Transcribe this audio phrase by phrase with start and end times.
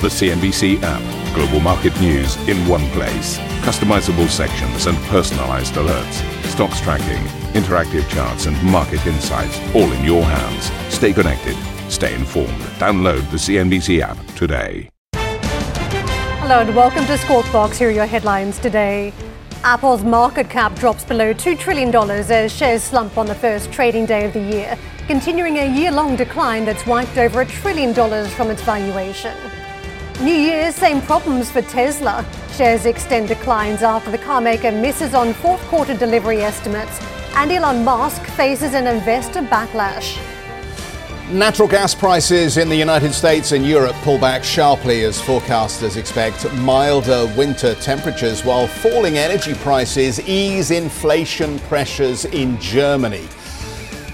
[0.00, 1.34] The CNBC app.
[1.34, 3.36] Global market news in one place.
[3.66, 6.22] Customizable sections and personalized alerts.
[6.44, 7.20] Stocks tracking,
[7.60, 10.70] interactive charts, and market insights all in your hands.
[10.94, 11.56] Stay connected.
[11.90, 12.60] Stay informed.
[12.78, 14.88] Download the CNBC app today.
[15.14, 17.76] Hello and welcome to Squawk Box.
[17.78, 19.12] Here are your headlines today.
[19.64, 24.26] Apple's market cap drops below $2 trillion as shares slump on the first trading day
[24.26, 24.78] of the year,
[25.08, 29.36] continuing a year long decline that's wiped over a trillion dollars from its valuation.
[30.20, 32.26] New Year, same problems for Tesla.
[32.56, 37.00] Shares extend declines after the carmaker misses on fourth quarter delivery estimates,
[37.36, 40.18] and Elon Musk faces an investor backlash.
[41.30, 46.52] Natural gas prices in the United States and Europe pull back sharply as forecasters expect
[46.54, 53.28] milder winter temperatures, while falling energy prices ease inflation pressures in Germany.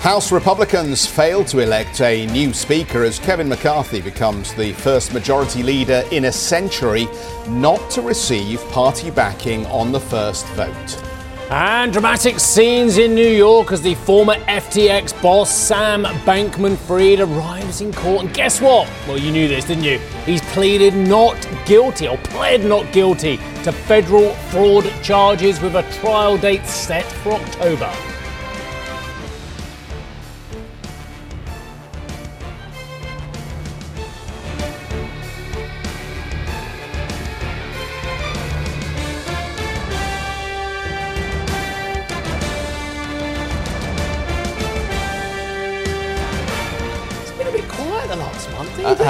[0.05, 5.63] House Republicans failed to elect a new speaker as Kevin McCarthy becomes the first majority
[5.63, 7.09] leader in a century
[7.49, 11.03] not to receive party backing on the first vote.
[11.49, 17.81] And dramatic scenes in New York as the former FTX boss Sam Bankman Fried arrives
[17.81, 18.27] in court.
[18.27, 18.87] And guess what?
[19.09, 19.97] Well, you knew this, didn't you?
[20.27, 26.37] He's pleaded not guilty, or pled not guilty, to federal fraud charges with a trial
[26.37, 27.91] date set for October.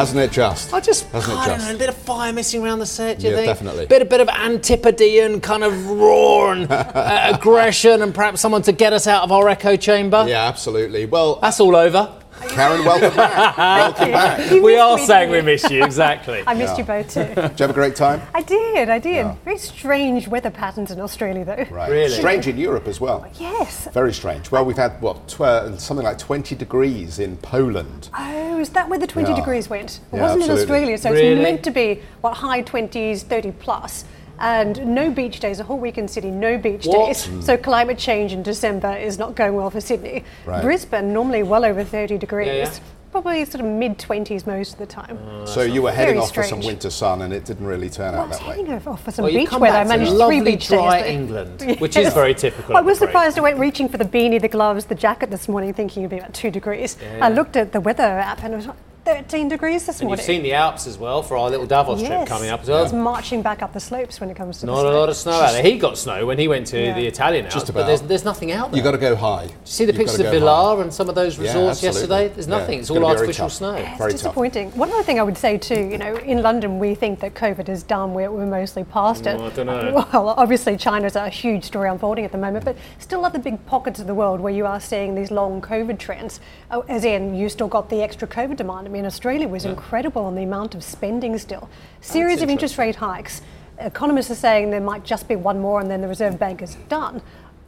[0.04, 0.72] Hasn't it just?
[0.74, 1.68] I just, hasn't I it don't just?
[1.70, 3.46] know, a bit of fire missing around the set, do you Yeah, think?
[3.48, 3.86] definitely.
[3.86, 8.72] Bit, a bit of antipodean kind of roar and uh, aggression and perhaps someone to
[8.72, 10.24] get us out of our echo chamber.
[10.28, 11.06] Yeah, absolutely.
[11.06, 12.12] Well, That's all over.
[12.50, 13.56] Karen, welcome back.
[13.58, 14.50] welcome back.
[14.50, 15.52] You we missed are saying we didn't you?
[15.54, 16.42] miss you, exactly.
[16.46, 17.24] I missed you both too.
[17.24, 18.22] Did you have a great time?
[18.34, 19.14] I did, I did.
[19.14, 19.34] Yeah.
[19.44, 21.64] Very strange weather patterns in Australia, though.
[21.74, 21.90] Right.
[21.90, 22.10] Really?
[22.14, 23.26] Strange in Europe as well.
[23.40, 23.88] Yes.
[23.92, 24.50] Very strange.
[24.50, 28.08] Well, we've had what tw- uh, something like 20 degrees in Poland.
[28.16, 29.36] Oh, is that where the 20 Yeah.
[29.36, 30.00] degrees went?
[30.12, 30.50] It Yeah, wasn't in.
[30.50, 31.28] Australia, so Really?
[31.32, 34.04] it's meant to be, what, high 20s, 30 plus.
[34.38, 37.06] And no beach days, a whole week in Sydney, no beach What?
[37.06, 37.28] days.
[37.44, 40.24] So climate change in December is not going well for Sydney.
[40.44, 40.62] Right.
[40.62, 42.48] Brisbane, normally well over 30 degrees.
[42.48, 42.78] yeah.
[43.12, 45.16] Probably sort of mid 20s most of the time.
[45.24, 47.88] Uh, so you were heading very off for some winter sun, and it didn't really
[47.88, 48.54] turn Well, out was that way.
[48.54, 49.76] I was heading over for some Well, beach weather.
[49.76, 51.28] I managed lovely, three beach dry days.
[51.30, 51.44] there.
[51.44, 52.74] England, which is very typical.
[52.76, 53.08] I I'm was afraid.
[53.10, 56.10] surprised I went reaching for the beanie, the gloves, the jacket this morning, thinking it'd
[56.10, 56.96] be about two degrees.
[57.20, 60.18] I looked at the weather app and it was like 13 degrees this And morning.
[60.22, 62.82] you've seen the Alps as well for our little Davos trip coming up as well.
[62.84, 64.76] It's marching back up the slopes when it comes to snow.
[64.76, 65.62] Not the a lot of snow out there.
[65.62, 66.94] He got snow when he went to Yeah.
[66.94, 68.76] the Italian Alps, Just but there's, there's nothing out there.
[68.78, 69.42] You've got to go high.
[69.42, 70.82] Did you see the You've pictures of Villars high.
[70.82, 72.00] and some of those resorts absolutely.
[72.00, 72.28] yesterday?
[72.34, 72.78] There's Yeah, nothing.
[72.78, 73.52] it's It's all gonna be very artificial tough.
[73.58, 73.74] snow.
[73.74, 74.20] It's Very tough.
[74.20, 74.70] disappointing.
[74.70, 77.68] One other thing I would say too, you know, in London we think that COVID
[77.68, 78.14] is done.
[78.14, 79.38] We're, we're mostly past it.
[79.38, 80.06] Oh, I don't know.
[80.14, 84.00] Well, obviously China's a huge story unfolding at the moment, but still other big pockets
[84.00, 86.40] of the world where you are seeing these long COVID trends.
[86.70, 88.88] Oh, as in, you still got the extra COVID demand.
[88.94, 91.68] I mean, Australia was incredible on the amount of spending still.
[92.00, 93.42] Series of interest rate hikes.
[93.80, 96.76] Economists are saying there might just be one more and then the Reserve Bank is
[96.88, 97.20] done.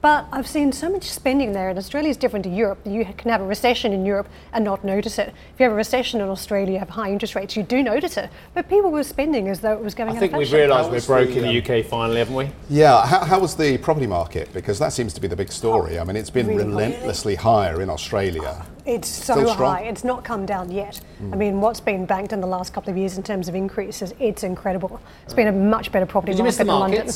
[0.06, 2.78] But I've seen so much spending there, and Australia is different to Europe.
[2.84, 5.31] You can have a recession in Europe and not notice it.
[5.31, 8.17] If you have a recession in Australia, you have high interest rates, you do notice
[8.17, 8.31] it.
[8.55, 11.00] But people were spending as though it was going I out think we've realised we're
[11.00, 12.49] broke the, in the UK finally, haven't we?
[12.71, 14.49] Yeah, how, how was the property market?
[14.53, 15.99] Because that seems to be the big story.
[15.99, 16.62] I mean, it's been Really?
[16.62, 18.65] relentlessly higher in Australia.
[18.84, 19.81] It's so high.
[19.81, 21.00] It's not come down yet.
[21.19, 21.34] Hmm.
[21.34, 24.15] I mean, what's been banked in the last couple of years in terms of increases,
[24.21, 25.00] it's incredible.
[25.25, 27.15] It's been a much better property Did you miss market the than London.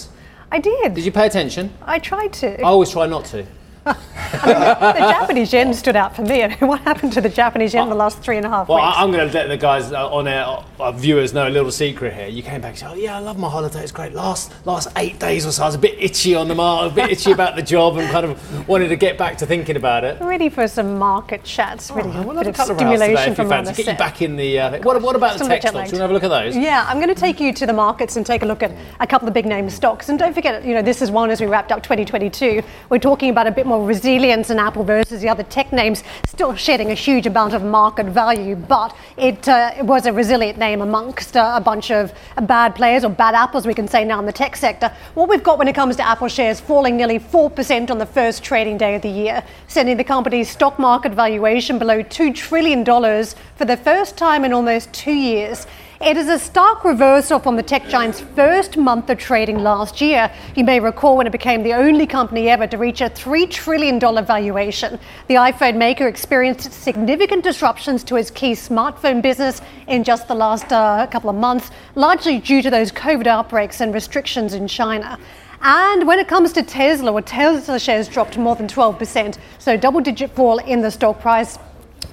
[0.52, 0.94] I did.
[0.94, 1.72] Did you pay attention?
[1.82, 2.60] I tried to.
[2.60, 3.46] I always try not to.
[3.84, 6.42] The Japanese yen stood out for me.
[6.42, 8.68] I mean, what happened to the Japanese yen in the last three and a half
[8.68, 8.96] Well, weeks?
[8.96, 10.44] I, I'm going to let the guys uh, on air,
[10.78, 12.28] our viewers, know a little secret here.
[12.28, 13.82] You came back and said, "Oh yeah, I love my holiday.
[13.82, 14.12] It's great.
[14.12, 16.94] Last last eight days or so, I was a bit itchy on the mark, a
[16.94, 20.04] bit itchy about the job, and kind of wanted to get back to thinking about
[20.04, 22.78] it." ready for some market chats, really We'll a have bit a of couple of
[22.78, 23.82] stimulation from fancy.
[23.82, 24.58] Get you back in the.
[24.60, 25.74] Uh, what, what about the tech stocks?
[25.74, 26.56] jet You want to have a look at those?
[26.56, 29.06] Yeah, I'm going to take you to the markets and take a look at a
[29.06, 30.08] couple of big name stocks.
[30.08, 32.62] And don't forget, you know, this is one as we wrapped up 2022.
[32.88, 36.56] We're talking about a bit more resilience in Apple versus the other tech names, still
[36.56, 40.82] shedding a huge amount of market value, but it, uh, it was a resilient name
[40.82, 42.12] amongst uh, a bunch of
[42.42, 44.92] bad players or bad apples, we can say now in the tech sector.
[45.14, 48.42] What we've got when it comes to Apple shares falling nearly 4% on the first
[48.42, 53.64] trading day of the year, sending the company's stock market valuation below $2 trillion for
[53.64, 55.68] the first time in almost two years.
[56.02, 60.32] It is a stark reversal from the tech giant's first month of trading last year.
[60.56, 64.00] You may recall when it became the only company ever to reach a $3 trillion
[64.00, 64.98] valuation.
[65.28, 70.72] The iPhone maker experienced significant disruptions to its key smartphone business in just the last
[70.72, 75.18] uh, couple of months, largely due to those COVID outbreaks and restrictions in China.
[75.60, 80.00] And when it comes to Tesla, well, Tesla shares dropped more than 12%, so double
[80.00, 81.58] digit fall in the stock price.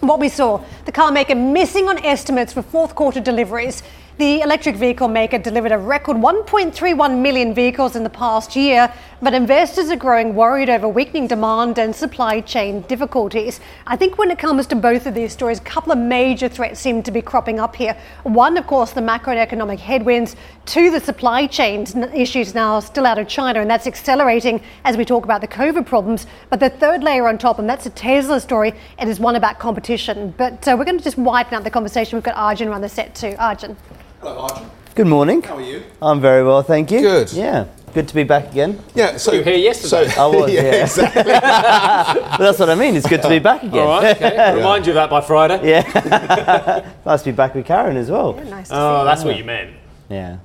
[0.01, 3.83] What we saw, the car maker missing on estimates for fourth quarter deliveries.
[4.17, 8.91] The electric vehicle maker delivered a record 1.31 million vehicles in the past year,
[9.21, 13.59] but investors are growing worried over weakening demand and supply chain difficulties.
[13.85, 16.79] I think when it comes to both of these stories, a couple of major threats
[16.79, 17.95] seem to be cropping up here.
[18.23, 20.35] One, of course, the macroeconomic headwinds,
[20.65, 25.05] two, the supply chain issues now still out of China, and that's accelerating as we
[25.05, 26.25] talk about the COVID problems.
[26.49, 29.59] But the third layer on top, and that's a Tesla story, it is one about
[29.59, 30.33] competition.
[30.39, 32.17] But uh, we're going to just widen out the conversation.
[32.17, 33.35] We've got Arjun on the set too.
[33.37, 33.77] Arjun.
[34.19, 34.69] Hello, Arjun.
[34.95, 35.41] Good morning.
[35.43, 35.83] How are you?
[36.01, 37.01] I'm very well, thank you.
[37.01, 37.31] Good.
[37.33, 38.79] Yeah, good to be back again.
[38.95, 40.09] Yeah, so You were here yesterday.
[40.09, 40.83] So, I was, yeah, yeah.
[40.83, 41.23] exactly.
[41.23, 42.95] But that's what I mean.
[42.95, 43.79] It's good to be back again.
[43.79, 44.53] All right, okay.
[44.55, 45.69] Remind you of that by Friday.
[45.69, 46.91] Yeah.
[47.05, 48.33] nice to be back with Karen as well.
[48.33, 49.75] Nice to Oh, see that's what you meant.
[50.09, 50.37] Yeah.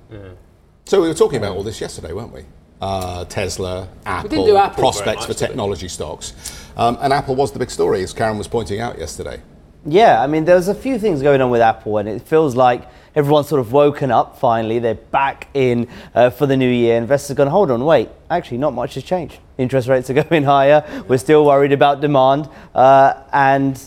[0.84, 2.44] So we were talking about all this yesterday, weren't we?
[2.80, 6.32] Uh, Tesla, Apple, Apple prospects much, for technology stocks,
[6.76, 9.40] um, and Apple was the big story, as Karen was pointing out yesterday.
[9.84, 12.88] Yeah, I mean, there's a few things going on with Apple, and it feels like
[13.17, 14.79] everyone's sort of woken up finally.
[14.79, 16.96] They're back in uh, for the new year.
[16.96, 19.38] Investors are going, hold on, wait, actually, not much has changed.
[19.58, 21.05] Interest rates are going higher.
[21.08, 22.49] We're still worried about demand.
[22.73, 23.81] Uh, and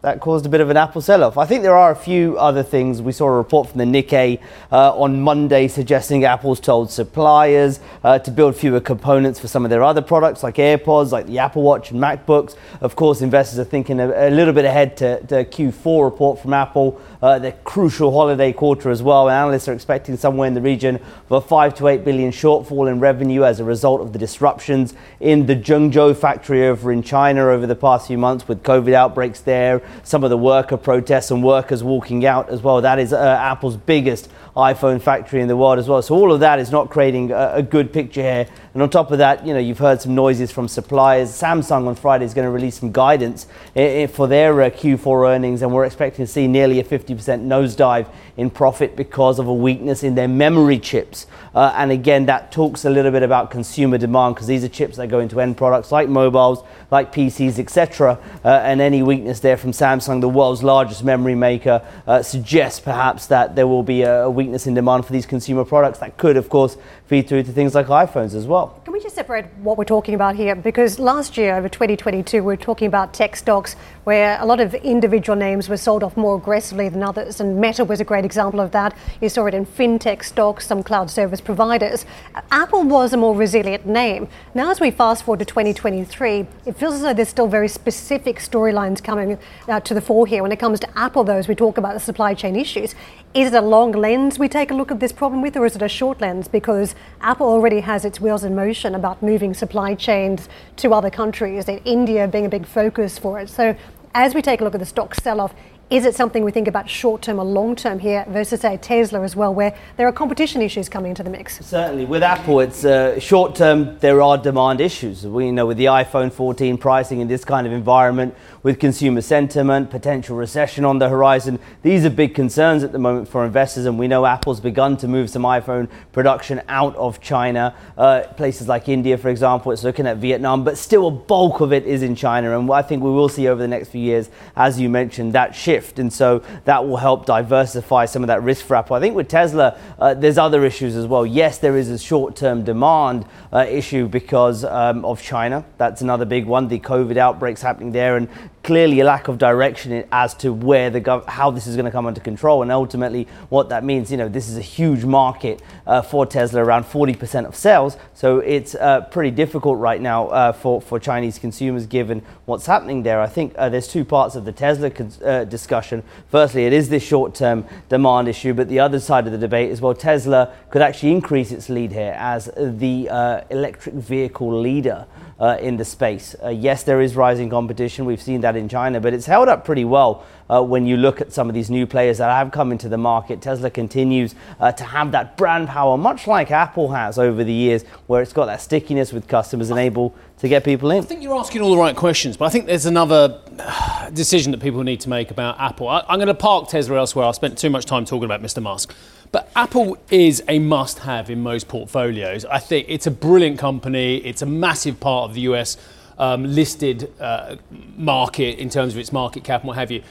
[0.00, 1.36] that caused a bit of an Apple sell off.
[1.36, 3.02] I think there are a few other things.
[3.02, 4.40] We saw a report from the Nikkei
[4.70, 9.70] uh, on Monday suggesting Apple's told suppliers uh, to build fewer components for some of
[9.70, 12.54] their other products like AirPods, like the Apple Watch and MacBooks.
[12.80, 16.52] Of course, investors are thinking a, a little bit ahead to the Q4 report from
[16.52, 19.28] Apple, uh, the crucial holiday quarter as well.
[19.28, 20.96] And analysts are expecting somewhere in the region
[21.28, 24.94] of a 5 to 8 billion shortfall in revenue as a result of the disruptions
[25.18, 29.40] in the Zhengzhou factory over in China over the past few months with COVID outbreaks
[29.40, 32.80] there, some of the worker protests and workers walking out as well.
[32.80, 36.02] That is uh, Apple's biggest iPhone factory in the world as well.
[36.02, 38.46] So all of that is not creating a, a good picture here.
[38.74, 41.30] And on top of that, you know, you've heard some noises from suppliers.
[41.30, 43.46] Samsung on Friday is going to release some guidance
[43.76, 47.46] i- i- for their uh, Q4 earnings, and we're expecting to see nearly a 50%
[47.46, 48.06] nosedive
[48.36, 51.26] in profit because of a weakness in their memory chips.
[51.54, 54.96] Uh, and again, that talks a little bit about consumer demand because these are chips
[54.96, 58.18] that go into end products like mobiles, like PCs, etc.
[58.44, 63.26] Uh, and any weakness there from Samsung, the world's largest memory maker, uh, suggests perhaps
[63.26, 65.98] that there will be a, a weakness in demand for these consumer products.
[65.98, 68.80] That could, of course, feed through to things like iPhones as well.
[68.84, 70.54] Can we just separate what we're talking about here?
[70.54, 74.74] Because last year, over 2022, we were talking about tech stocks where a lot of
[74.74, 77.40] individual names were sold off more aggressively than others.
[77.40, 78.96] And Meta was a great example of that.
[79.20, 82.06] You saw it in fintech stocks, some cloud service providers.
[82.50, 84.28] Apple was a more resilient name.
[84.54, 88.38] Now, as we fast forward to 2023, it feels as though there's still very specific
[88.38, 90.42] storylines coming uh, to the fore here.
[90.42, 92.94] When it comes to Apple, though, as we talk about the supply chain issues,
[93.34, 95.76] is it a long lens we take a look at this problem with, or is
[95.76, 96.48] it a short lens?
[96.48, 101.68] Because Apple already has its wheels in motion about moving supply chains to other countries,
[101.68, 103.48] India being a big focus for it.
[103.50, 103.76] So,
[104.14, 105.54] as we take a look at the stock sell off,
[105.90, 109.22] is it something we think about short term or long term here versus, say, Tesla
[109.22, 111.64] as well, where there are competition issues coming into the mix?
[111.64, 113.98] Certainly, with Apple, it's uh, short term.
[114.00, 115.26] There are demand issues.
[115.26, 119.88] We know with the iPhone 14 pricing in this kind of environment, with consumer sentiment,
[119.88, 123.86] potential recession on the horizon, these are big concerns at the moment for investors.
[123.86, 128.68] And we know Apple's begun to move some iPhone production out of China, uh, places
[128.68, 129.72] like India, for example.
[129.72, 132.58] It's looking at Vietnam, but still a bulk of it is in China.
[132.58, 135.54] And I think we will see over the next few years, as you mentioned, that
[135.54, 135.77] shift.
[135.98, 138.76] And so that will help diversify some of that risk for.
[138.76, 141.24] I think with Tesla, uh, there's other issues as well.
[141.24, 145.64] Yes, there is a short term demand uh, issue because um, of China.
[145.78, 146.68] That's another big one.
[146.68, 148.28] The COVID outbreaks happening there, and
[148.68, 151.90] clearly a lack of direction as to where the gov- how this is going to
[151.90, 154.10] come under control, and ultimately what that means.
[154.10, 157.96] You know, this is a huge market uh, for Tesla, around 40% of sales.
[158.12, 163.04] So it's uh, pretty difficult right now uh, for for Chinese consumers given what's happening
[163.04, 163.22] there.
[163.22, 164.92] I think uh, there's two parts of the Tesla
[165.24, 166.02] uh, discussion.
[166.30, 169.80] Firstly, it is this short-term demand issue, but the other side of the debate is
[169.80, 175.06] well, Tesla could actually increase its lead here as the uh, electric vehicle leader
[175.40, 176.34] uh, in the space.
[176.42, 178.04] Uh, yes, there is rising competition.
[178.04, 181.20] We've seen that in China, but it's held up pretty well uh, when you look
[181.20, 183.40] at some of these new players that have come into the market.
[183.40, 187.84] Tesla continues uh, to have that brand power, much like Apple has over the years,
[188.06, 190.98] where it's got that stickiness with customers and able to get people in.
[190.98, 194.52] I think you're asking all the right questions, but I think there's another uh, decision
[194.52, 195.88] that people need to make about Apple.
[195.88, 197.26] I, I'm going to park Tesla elsewhere.
[197.26, 198.62] I spent too much time talking about Mr.
[198.62, 198.94] Musk.
[199.30, 202.44] But Apple is a must have in most portfolios.
[202.44, 205.76] I think it's a brilliant company, it's a massive part of the US
[206.18, 207.56] um, listed uh,
[207.96, 210.02] market in terms of its market cap and what have you.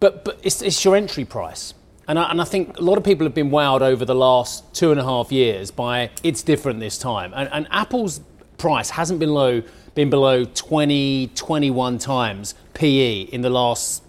[0.00, 1.74] But, but it's, it's your entry price.
[2.06, 4.74] And I, and I, think a lot of people have been wowed over the last
[4.74, 7.32] two and a half years by it's different this time.
[7.34, 8.20] And, and Apple's
[8.58, 9.62] price hasn't been low,
[9.94, 14.03] been below 20, 21 times PE in the last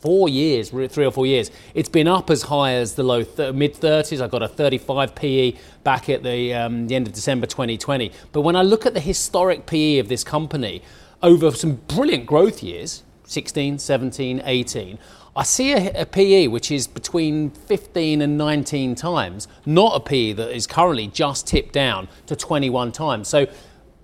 [0.00, 1.50] four years, three or four years.
[1.74, 4.20] It's been up as high as the low th- mid 30s.
[4.20, 8.12] I got a 35 PE back at the, um, the end of December 2020.
[8.32, 10.82] But when I look at the historic PE of this company
[11.22, 14.98] over some brilliant growth years, 16, 17, 18,
[15.36, 20.32] I see a, a, PE which is between 15 and 19 times, not a PE
[20.32, 23.28] that is currently just tipped down to 21 times.
[23.28, 23.46] So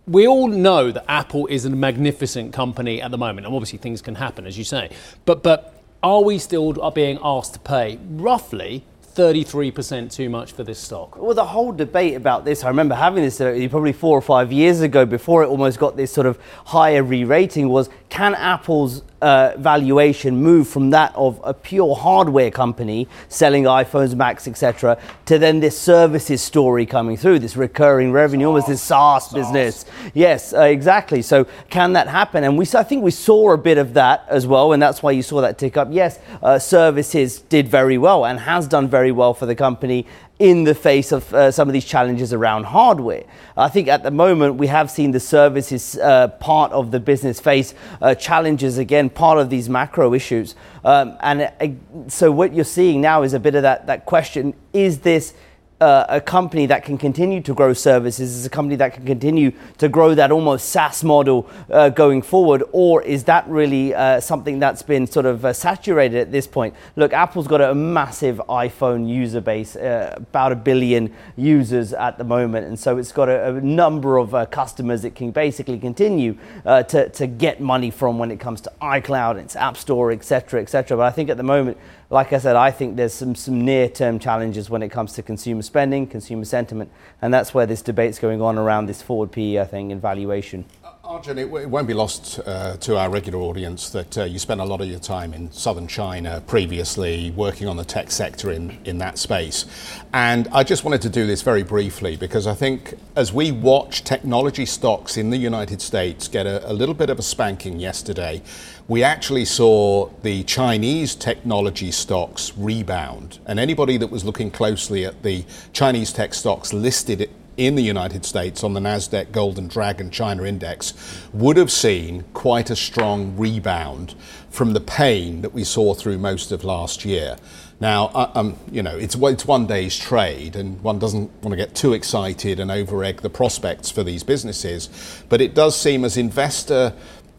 [0.06, 4.02] we all know that Apple is a magnificent company at the moment, and obviously things
[4.02, 4.90] can happen, as you say.
[5.24, 5.73] But but
[6.04, 8.84] are we still being asked to pay roughly
[9.14, 11.16] 33% too much for this stock?
[11.16, 14.52] Well, the whole debate about this, I remember having this uh, probably four or five
[14.52, 19.02] years ago before it almost got this sort of higher re rating was can Apple's
[19.24, 25.38] uh, valuation move from that of a pure hardware company selling iPhones, Macs, etc., to
[25.38, 29.32] then this services story coming through, this recurring revenue, almost this SaaS, SaaS.
[29.32, 29.86] business.
[30.12, 31.22] Yes, uh, exactly.
[31.22, 32.44] So can that happen?
[32.44, 35.12] And we, I think we saw a bit of that as well, and that's why
[35.12, 35.88] you saw that tick up.
[35.90, 40.06] Yes, uh, services did very well and has done very well for the company
[40.38, 43.24] in the face of uh, some of these challenges around hardware.
[43.56, 47.38] I think at the moment we have seen the services uh, part of the business
[47.38, 50.56] face uh, challenges again, part of these macro issues.
[50.84, 54.54] Um, and uh, so what you're seeing now is a bit of that, that question
[54.72, 55.34] is this
[55.80, 59.52] uh, a company that can continue to grow services, is a company that can continue
[59.78, 64.58] to grow that almost SaaS model uh, going forward, or is that really uh, something
[64.58, 66.74] that's been sort of uh, saturated at this point?
[66.96, 72.24] Look, Apple's got a massive iPhone user base, uh, about a billion users at the
[72.24, 76.38] moment, and so it's got a, a number of uh, customers it can basically continue
[76.64, 80.96] to, to get money from when it comes to iCloud, its App Store, etc., etc.
[80.96, 81.78] But I think at the moment,
[82.10, 85.22] like I said, I think there's some, some near term challenges when it comes to
[85.22, 86.88] consumer spending, consumer sentiment,
[87.20, 90.64] and that's where this debate's going on around this forward PE, I think, and valuation.
[91.06, 94.62] Arjun, it, it won't be lost uh, to our regular audience that uh, you spent
[94.62, 98.78] a lot of your time in southern China previously, working on the tech sector in,
[98.86, 99.66] in that space.
[100.14, 104.02] And I just wanted to do this very briefly because I think as we watch
[104.04, 108.40] technology stocks in the United States get a, a little bit of a spanking yesterday,
[108.88, 113.40] we actually saw the Chinese technology stocks rebound.
[113.44, 115.44] And anybody that was looking closely at the
[115.74, 120.94] Chinese tech stocks listed in the United States on the NASDAQ Golden Dragon China Index
[121.32, 124.14] would have seen quite a strong rebound
[124.50, 127.36] from the pain that we saw through most of last year.
[127.80, 131.56] Now, uh, um, you know, it's, it's one day's trade, and one doesn't want to
[131.56, 134.88] get too excited and over egg the prospects for these businesses.
[135.28, 136.94] But it does seem as investor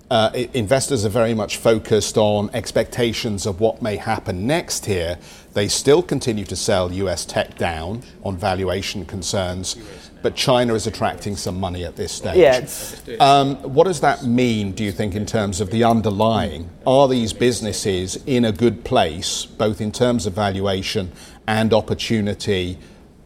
[0.09, 5.17] uh, investors are very much focused on expectations of what may happen next here.
[5.53, 9.75] They still continue to sell US tech down on valuation concerns,
[10.25, 12.35] but China is attracting some money at this stage.
[12.35, 16.67] Yeah, um, what does that mean, do you think, in terms of the underlying?
[16.87, 21.11] Are these businesses in a good place, both in terms of valuation
[21.45, 22.79] and opportunity?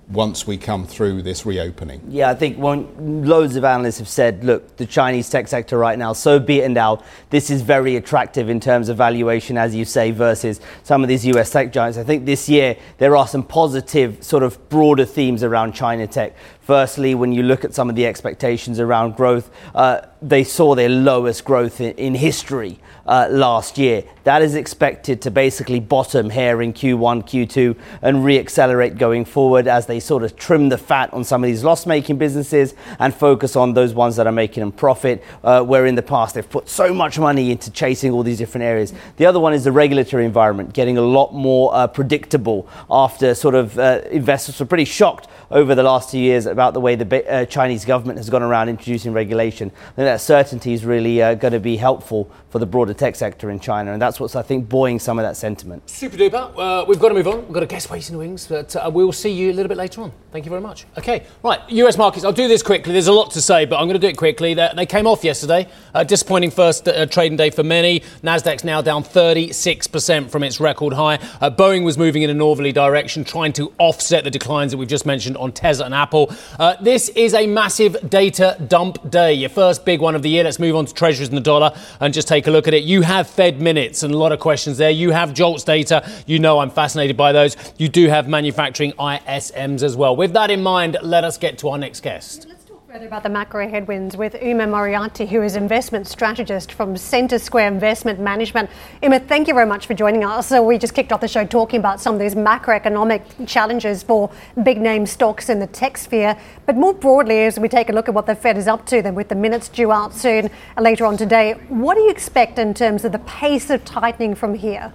[0.09, 2.01] once we come through this reopening?
[2.09, 5.99] Yeah, I think one, loads of analysts have said, look, the Chinese tech sector right
[5.99, 7.03] now so beaten down.
[7.29, 11.25] This is very attractive in terms of valuation, as you say, versus some of these
[11.27, 11.97] US tech giants.
[11.97, 16.35] I think this year there are some positive, sort of broader themes around China tech.
[16.69, 20.87] Firstly, when you look at some of the expectations around growth, uh, they saw their
[20.87, 24.03] lowest growth in, in history uh, last year.
[24.23, 29.87] That is expected to basically bottom here in Q1, Q2, and re-accelerate going forward as
[29.87, 33.73] they sort of trim the fat on some of these loss-making businesses and focus on
[33.73, 35.23] those ones that are making them profit.
[35.43, 38.63] Uh, where in the past they've put so much money into chasing all these different
[38.63, 38.93] areas.
[39.17, 43.55] The other one is the regulatory environment getting a lot more uh, predictable after sort
[43.55, 47.31] of uh, investors were pretty shocked over the last two years about the way the
[47.31, 49.71] uh, Chinese government has gone around introducing regulation.
[49.71, 53.15] I think that certainty is really uh, going to be helpful for the broader tech
[53.15, 55.89] sector in China, and that's what's, I think, buoying some of that sentiment.
[55.89, 56.51] Super duper.
[56.57, 57.45] Uh, we've got to move on.
[57.45, 59.69] We've got a guest waiting in the wings, but uh, we'll see you a little
[59.69, 60.11] bit later on.
[60.31, 60.85] Thank you very much.
[60.95, 62.23] Okay, right, US markets.
[62.23, 62.93] I'll do this quickly.
[62.93, 64.53] There's a lot to say, but I'm going to do it quickly.
[64.53, 65.67] They, they came off yesterday.
[65.91, 68.01] Uh, disappointing first uh, trading day for many.
[68.21, 71.15] NASDAQ's now down 36% from its record high.
[71.41, 74.87] Uh, Boeing was moving in a northerly direction, trying to offset the declines that we've
[74.87, 76.31] just mentioned on Tesla and Apple.
[76.59, 79.33] Uh, this is a massive data dump day.
[79.33, 80.43] Your first big one of the year.
[80.43, 82.83] Let's move on to treasuries and the dollar and just take a look at it.
[82.83, 84.91] You have Fed minutes and a lot of questions there.
[84.91, 86.07] You have JOLTS data.
[86.27, 87.57] You know I'm fascinated by those.
[87.79, 90.18] You do have manufacturing ISMs as well.
[90.19, 92.45] With that in mind, let us get to our next guest.
[92.49, 96.97] Let's talk further about the macro headwinds with Uma Moriarty, who is investment strategist from
[96.97, 98.69] Center Square Investment Management.
[99.01, 100.47] Uma, thank you very much for joining us.
[100.47, 104.29] So we just kicked off the show talking about some of these macroeconomic challenges for
[104.61, 106.37] big name stocks in the tech sphere.
[106.65, 109.01] But more broadly, as we take a look at what the Fed is up to,
[109.01, 112.59] then with the minutes due out soon uh, later on today, what do you expect
[112.59, 114.91] in terms of the pace of tightening from here?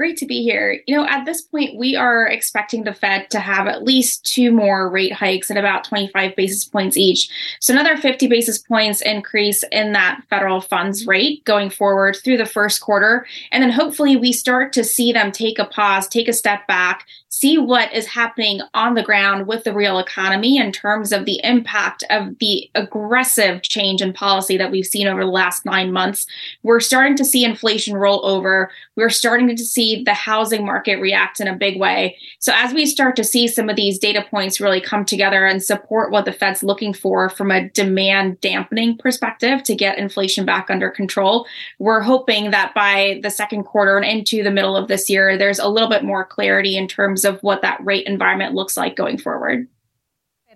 [0.00, 0.80] Great to be here.
[0.86, 4.50] You know, at this point, we are expecting the Fed to have at least two
[4.50, 7.28] more rate hikes at about 25 basis points each.
[7.60, 12.46] So, another 50 basis points increase in that federal funds rate going forward through the
[12.46, 13.26] first quarter.
[13.52, 17.06] And then hopefully, we start to see them take a pause, take a step back,
[17.30, 21.40] see what is happening on the ground with the real economy in terms of the
[21.44, 26.26] impact of the aggressive change in policy that we've seen over the last nine months.
[26.64, 28.72] We're starting to see inflation roll over.
[28.96, 32.16] We're starting to see the housing market react in a big way.
[32.40, 35.62] So, as we start to see some of these data points really come together and
[35.62, 40.68] support what the Fed's looking for from a demand dampening perspective to get inflation back
[40.68, 41.46] under control,
[41.78, 45.60] we're hoping that by the second quarter and into the middle of this year, there's
[45.60, 49.18] a little bit more clarity in terms of what that rate environment looks like going
[49.18, 49.68] forward.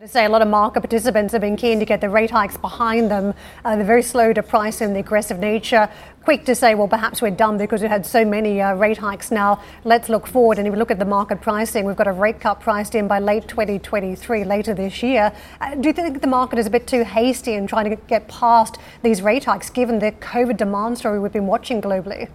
[0.01, 2.59] To say a lot of market participants have been keen to get the rate hikes
[2.59, 3.33] behind them.
[3.65, 5.89] Uh, they're very slow to price in the aggressive nature.
[6.25, 9.31] Quick to say, well, perhaps we're done because we've had so many uh, rate hikes
[9.31, 9.63] now.
[9.85, 10.59] Let's look forward.
[10.59, 13.09] And if we look at the market pricing, we've got a rate cut priced in
[13.09, 15.33] by late 2023, later this year.
[15.61, 18.29] Uh, do you think the market is a bit too hasty in trying to get
[18.29, 22.29] past these rate hikes, given the COVID demand story we've been watching globally?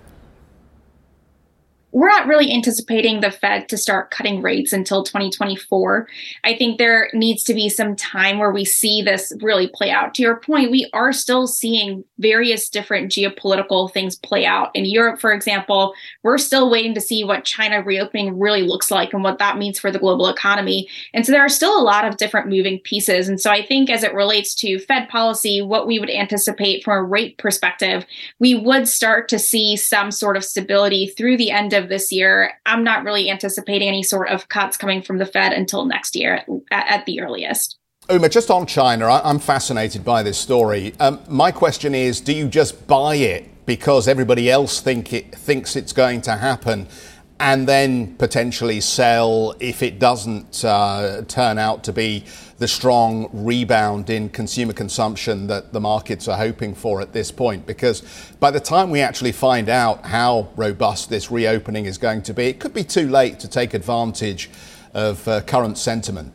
[1.92, 6.08] We're not really anticipating the Fed to start cutting rates until 2024.
[6.44, 10.14] I think there needs to be some time where we see this really play out.
[10.16, 14.70] To your point, we are still seeing various different geopolitical things play out.
[14.76, 19.14] In Europe, for example, we're still waiting to see what China reopening really looks like
[19.14, 20.88] and what that means for the global economy.
[21.14, 23.28] And so there are still a lot of different moving pieces.
[23.28, 26.98] And so I think as it relates to Fed policy, what we would anticipate from
[26.98, 28.06] a rate perspective,
[28.38, 32.12] we would start to see some sort of stability through the end of of this
[32.12, 36.16] year, I'm not really anticipating any sort of cuts coming from the Fed until next
[36.16, 37.78] year at, at the earliest.
[38.10, 40.94] Uma, just on China, I'm fascinated by this story.
[41.00, 45.76] Um, my question is do you just buy it because everybody else think it, thinks
[45.76, 46.88] it's going to happen?
[47.40, 52.26] And then potentially sell if it doesn't uh, turn out to be
[52.58, 57.66] the strong rebound in consumer consumption that the markets are hoping for at this point.
[57.66, 58.02] Because
[58.42, 62.48] by the time we actually find out how robust this reopening is going to be,
[62.48, 64.50] it could be too late to take advantage
[64.94, 66.34] of uh, current sentiment.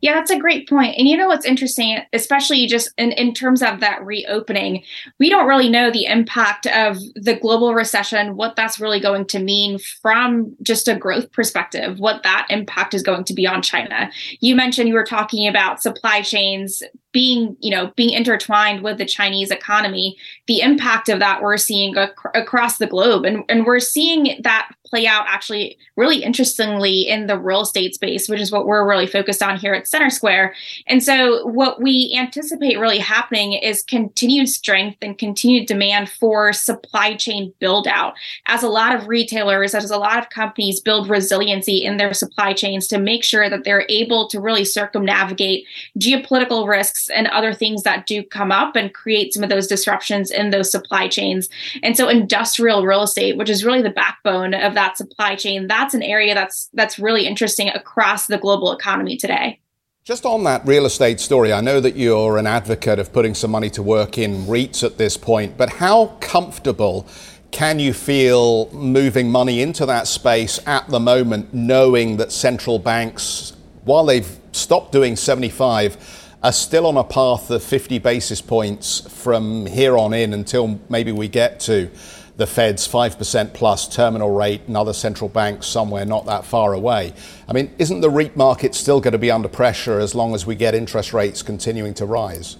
[0.00, 0.96] Yeah, that's a great point.
[0.96, 4.84] And you know what's interesting, especially just in, in terms of that reopening,
[5.18, 9.40] we don't really know the impact of the global recession, what that's really going to
[9.40, 14.10] mean from just a growth perspective, what that impact is going to be on China.
[14.40, 16.82] You mentioned you were talking about supply chains
[17.12, 20.16] being you know being intertwined with the chinese economy
[20.48, 23.24] the impact of that we're seeing ac- across the globe.
[23.24, 28.26] And, and we're seeing that play out actually really interestingly in the real estate space
[28.26, 30.54] which is what we're really focused on here at center square.
[30.86, 37.14] And so what we anticipate really happening is continued strength and continued demand for supply
[37.14, 38.14] chain build out
[38.46, 42.54] as a lot of retailers as a lot of companies build resiliency in their supply
[42.54, 45.66] chains to make sure that they're able to really circumnavigate
[45.98, 50.30] geopolitical risks and other things that do come up and create some of those disruptions
[50.30, 51.48] in those supply chains.
[51.82, 55.94] And so industrial real estate, which is really the backbone of that supply chain, that's
[55.94, 59.60] an area that's that's really interesting across the global economy today.
[60.04, 63.50] Just on that real estate story, I know that you're an advocate of putting some
[63.50, 67.06] money to work in REITs at this point, but how comfortable
[67.50, 73.54] can you feel moving money into that space at the moment, knowing that central banks,
[73.84, 79.66] while they've stopped doing 75, are still on a path of 50 basis points from
[79.66, 81.90] here on in until maybe we get to
[82.36, 87.12] the Fed's 5% plus terminal rate and other central banks somewhere not that far away.
[87.48, 90.46] I mean, isn't the REIT market still going to be under pressure as long as
[90.46, 92.56] we get interest rates continuing to rise?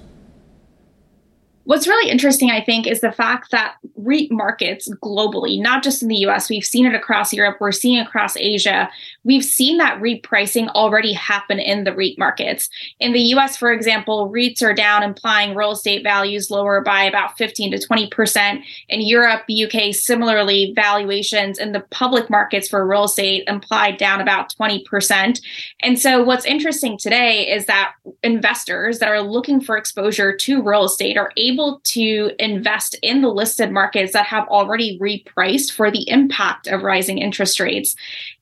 [1.68, 6.08] What's really interesting, I think, is the fact that REIT markets globally, not just in
[6.08, 8.88] the US, we've seen it across Europe, we're seeing across Asia.
[9.24, 12.70] We've seen that repricing already happen in the REIT markets.
[13.00, 17.36] In the US, for example, REITs are down, implying real estate values lower by about
[17.36, 18.62] 15 to 20%.
[18.88, 24.54] In Europe, UK, similarly, valuations in the public markets for real estate implied down about
[24.58, 25.38] 20%.
[25.82, 30.84] And so, what's interesting today is that investors that are looking for exposure to real
[30.84, 35.90] estate are able able to invest in the listed markets that have already repriced for
[35.90, 37.96] the impact of rising interest rates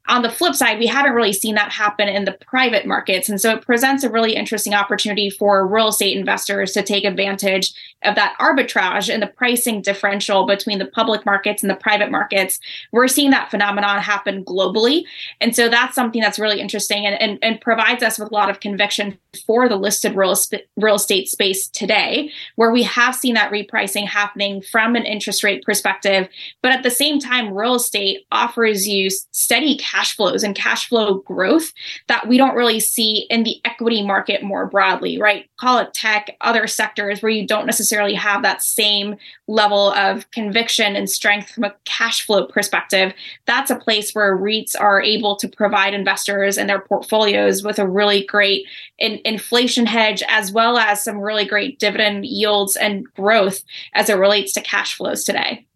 [0.09, 3.29] on the flip side, we haven't really seen that happen in the private markets.
[3.29, 7.75] And so it presents a really interesting opportunity for real estate investors to take advantage
[8.05, 12.61] of that arbitrage and the pricing differential between the public markets and the private markets.
[12.93, 15.05] We're seeing that phenomenon happen globally.
[15.41, 18.51] And so that's something that's really interesting and, and, and provides us with a lot
[18.51, 20.35] of conviction for the listed real,
[20.77, 25.65] real estate space today, where we have seen that repricing happening from an interest rate
[25.65, 26.29] perspective.
[26.63, 30.89] But at the same time, real estate offers you steady cash cash flows and cash
[30.89, 31.73] flow growth
[32.07, 35.49] that we don't really see in the equity market more broadly, right?
[35.59, 39.17] Call it tech, other sectors where you don't necessarily have that same
[39.49, 43.15] level of conviction and strength from a cash flow perspective.
[43.47, 47.89] That's a place where REITs are able to provide investors and their portfolios with a
[47.89, 48.67] really great
[48.99, 53.63] in- inflation hedge, as well as some really great dividend yields and growth
[53.95, 55.67] as it relates to cash flows today.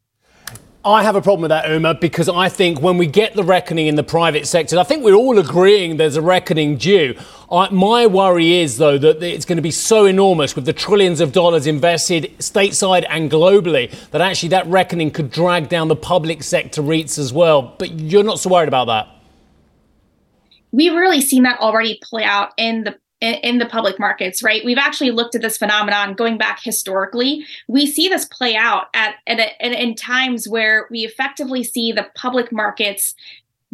[0.83, 3.87] I have a problem with that, Uma, because I think when we get the reckoning
[3.87, 7.15] in the private sector, I think we're all agreeing there's a reckoning due.
[7.53, 11.21] I, my worry is, though, that it's going to be so enormous with the trillions
[11.21, 16.43] of dollars invested stateside and globally that actually that reckoning could drag down the public
[16.43, 17.75] sector REITs as well.
[17.79, 19.09] But you're not so worried about that.
[20.73, 24.65] We've really seen that already play out in the in, in the public markets, right?
[24.65, 27.45] We've actually looked at this phenomenon going back historically.
[27.69, 32.09] We see this play out at, at, at in times where we effectively see the
[32.15, 33.15] public markets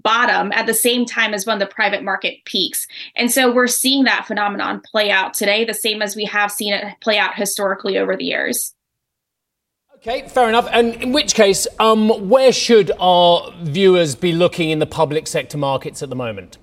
[0.02, 2.86] bottom at the same time as when the private market peaks.
[3.16, 6.74] And so we're seeing that phenomenon play out today, the same as we have seen
[6.74, 8.74] it play out historically over the years.
[9.96, 10.68] Okay, fair enough.
[10.72, 15.58] And in which case, um, where should our viewers be looking in the public sector
[15.58, 16.58] markets at the moment?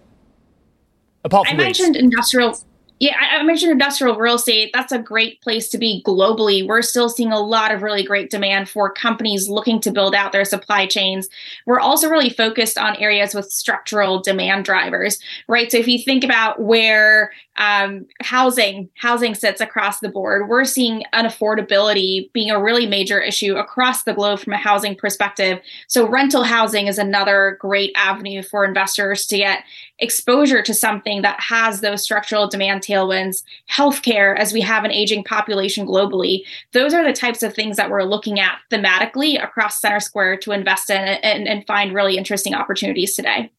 [1.26, 2.58] Apart from I mentioned industrial
[3.00, 4.72] yeah, I, mentioned industrial real estate.
[4.74, 6.66] That's a great place to be globally.
[6.66, 10.32] We're still seeing a lot of really great demand for companies looking to build out
[10.32, 11.28] their supply chains.
[11.66, 15.70] We're also really focused on areas with structural demand drivers, right?
[15.72, 21.04] So if you think about where um, housing housing sits across the board, we're seeing
[21.14, 25.60] unaffordability being a really major issue across the globe from a housing perspective.
[25.88, 29.64] So rental housing is another great avenue for investors to get
[30.00, 35.24] exposure to something that has those structural demand tailwinds, healthcare, as we have an aging
[35.24, 36.44] population globally.
[36.72, 40.52] Those are the types of things that we're looking at thematically across Center Square to
[40.52, 43.52] invest in and, and find really interesting opportunities today.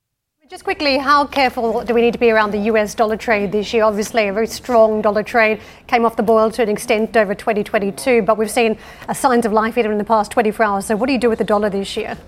[0.51, 3.73] Just quickly, how careful do we need to be around the US dollar trade this
[3.73, 3.83] year?
[3.83, 8.21] Obviously, a very strong dollar trade came off the boil to an extent over 2022,
[8.21, 8.77] but we've seen
[9.15, 10.87] signs of life even in the past 24 hours.
[10.87, 12.19] So, what do you do with the dollar this year?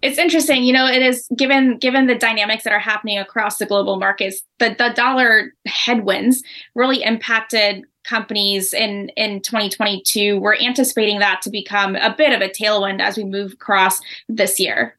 [0.00, 3.66] it's interesting you know it is given given the dynamics that are happening across the
[3.66, 6.42] global markets the, the dollar headwinds
[6.74, 12.48] really impacted companies in in 2022 we're anticipating that to become a bit of a
[12.48, 14.96] tailwind as we move across this year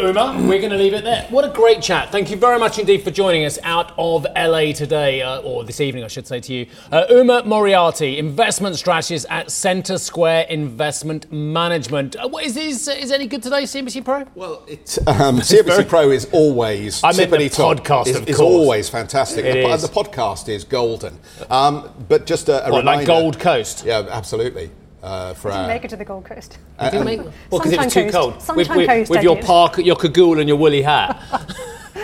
[0.00, 1.24] Uma, we're going to leave it there.
[1.30, 2.10] What a great chat.
[2.10, 5.80] Thank you very much indeed for joining us out of LA today, uh, or this
[5.80, 6.66] evening, I should say to you.
[6.90, 12.16] Uh, Uma Moriarty, investment strategist at Center Square Investment Management.
[12.16, 14.24] Uh, is, is, is any good today, CNBC Pro?
[14.34, 15.84] Well, it, um, CNBC very...
[15.84, 17.02] Pro is always.
[17.04, 19.44] I mean, the podcast, is, is always fantastic.
[19.44, 19.82] It the, is.
[19.82, 21.16] the podcast is golden.
[21.50, 22.98] Um, but just a, a what, reminder.
[22.98, 23.84] like Gold Coast?
[23.84, 24.72] Yeah, absolutely
[25.04, 26.58] uh, for didn't make it to the Gold Coast.
[26.78, 28.14] Uh, didn't make, well, because it was too coast.
[28.14, 28.42] cold.
[28.42, 29.44] Sunshine with, with, coast, with your did.
[29.44, 31.20] park, your cagoule, and your woolly hat.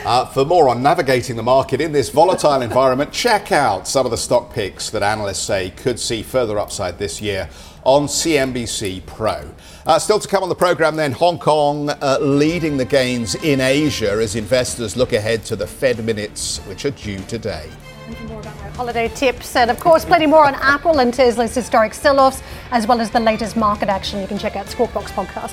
[0.03, 4.11] Uh, for more on navigating the market in this volatile environment, check out some of
[4.11, 7.47] the stock picks that analysts say could see further upside this year
[7.85, 9.45] on CNBC Pro.
[9.85, 13.61] Uh, still to come on the program, then Hong Kong uh, leading the gains in
[13.61, 17.69] Asia as investors look ahead to the Fed minutes, which are due today
[18.31, 21.93] more about my holiday tips, and of course, plenty more on Apple and Tesla's historic
[21.93, 24.23] sell offs, as well as the latest market action.
[24.23, 25.53] You can check out Squawk Box Podcast.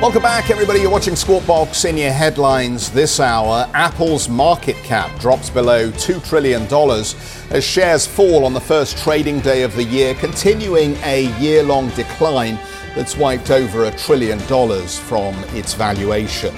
[0.00, 0.80] Welcome back, everybody.
[0.80, 3.68] You're watching Squawk Box in your headlines this hour.
[3.74, 6.62] Apple's market cap drops below $2 trillion
[7.52, 11.90] as shares fall on the first trading day of the year, continuing a year long
[11.90, 12.58] decline
[12.94, 16.56] that's wiped over a trillion dollars from its valuation.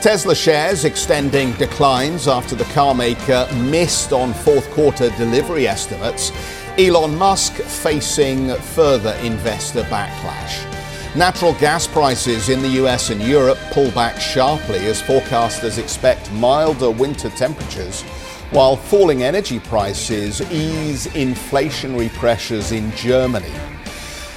[0.00, 6.32] Tesla shares extending declines after the carmaker missed on fourth quarter delivery estimates.
[6.78, 10.77] Elon Musk facing further investor backlash.
[11.16, 16.90] Natural gas prices in the US and Europe pull back sharply as forecasters expect milder
[16.90, 18.02] winter temperatures,
[18.50, 23.52] while falling energy prices ease inflationary pressures in Germany.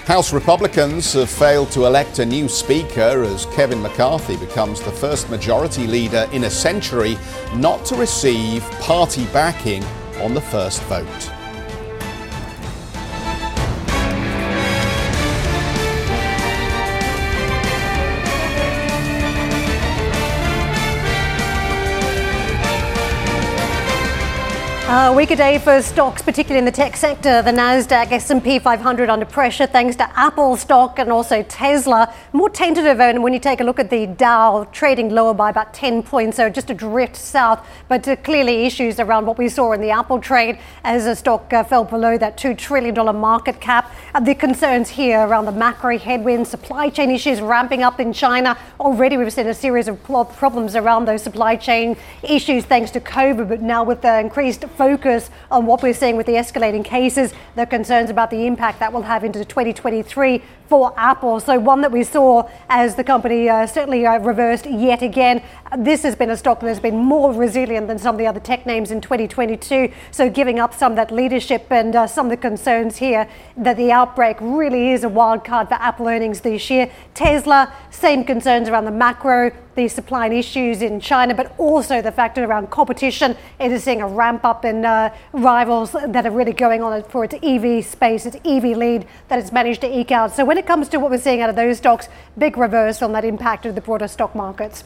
[0.06, 5.30] House Republicans have failed to elect a new Speaker as Kevin McCarthy becomes the first
[5.30, 7.18] majority leader in a century
[7.54, 9.84] not to receive party backing
[10.22, 11.41] on the first vote.
[24.94, 27.42] A weaker day for stocks, particularly in the tech sector.
[27.42, 32.14] The Nasdaq, S&P 500 under pressure thanks to Apple stock and also Tesla.
[32.34, 35.74] More tentative, and when you take a look at the Dow, trading lower by about
[35.74, 37.66] 10 points, so just a drift south.
[37.88, 41.54] But uh, clearly issues around what we saw in the Apple trade as the stock
[41.54, 43.94] uh, fell below that $2 trillion market cap.
[44.14, 48.58] Uh, the concerns here around the macro headwinds, supply chain issues ramping up in China.
[48.78, 53.48] Already we've seen a series of problems around those supply chain issues thanks to COVID,
[53.48, 57.68] but now with the increased focus on what we're seeing with the escalating cases, the
[57.68, 61.42] concerns about the impact that will have into 2023 for Apple.
[61.42, 65.44] So, one that we saw as the company uh, certainly uh, reversed yet again.
[65.78, 68.40] This has been a stock that has been more resilient than some of the other
[68.40, 69.92] tech names in 2022.
[70.12, 73.76] So, giving up some of that leadership and uh, some of the concerns here that
[73.76, 76.90] the outbreak really is a wild card for Apple earnings this year.
[77.16, 82.12] Tesla, same concerns around the macro, the supply and issues in China, but also the
[82.12, 83.38] factor around competition.
[83.60, 87.24] It is seeing a ramp up in uh, rivals that are really going on for
[87.24, 90.34] its EV space, its EV lead that it's managed to eke out.
[90.34, 93.26] So when it comes to what we're seeing out of those stocks, big reversal that
[93.26, 94.84] impact of the broader stock markets.